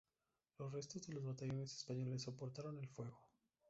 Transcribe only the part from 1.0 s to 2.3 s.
de los batallones españoles